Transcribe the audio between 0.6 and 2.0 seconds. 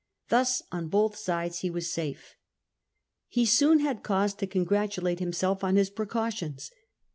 on both sides he was